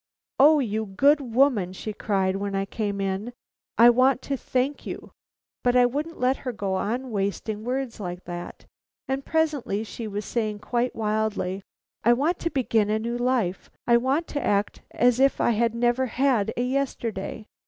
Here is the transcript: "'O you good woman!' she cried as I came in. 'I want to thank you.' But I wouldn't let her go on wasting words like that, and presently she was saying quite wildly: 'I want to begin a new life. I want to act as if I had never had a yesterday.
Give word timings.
"'O 0.39 0.57
you 0.57 0.87
good 0.87 1.21
woman!' 1.21 1.73
she 1.73 1.93
cried 1.93 2.35
as 2.35 2.41
I 2.55 2.65
came 2.65 2.99
in. 2.99 3.33
'I 3.77 3.91
want 3.91 4.23
to 4.23 4.35
thank 4.35 4.83
you.' 4.83 5.11
But 5.63 5.75
I 5.75 5.85
wouldn't 5.85 6.19
let 6.19 6.37
her 6.37 6.51
go 6.51 6.73
on 6.73 7.11
wasting 7.11 7.63
words 7.63 7.99
like 7.99 8.23
that, 8.23 8.65
and 9.07 9.23
presently 9.23 9.83
she 9.83 10.07
was 10.07 10.25
saying 10.25 10.57
quite 10.57 10.95
wildly: 10.95 11.61
'I 12.03 12.13
want 12.13 12.39
to 12.39 12.49
begin 12.49 12.89
a 12.89 12.97
new 12.97 13.15
life. 13.15 13.69
I 13.85 13.97
want 13.97 14.25
to 14.29 14.41
act 14.43 14.81
as 14.89 15.19
if 15.19 15.39
I 15.39 15.51
had 15.51 15.75
never 15.75 16.07
had 16.07 16.51
a 16.57 16.63
yesterday. 16.63 17.45